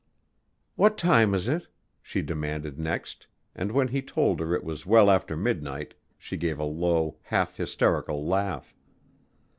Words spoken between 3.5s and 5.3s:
and when he told her it was well